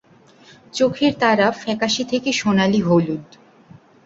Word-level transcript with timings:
চোখের 0.73 1.13
তারা 1.19 1.47
ফ্যাকাশে 1.53 2.03
থেকে 2.05 2.29
সোনালি 2.31 2.81
হলুদ। 2.81 3.25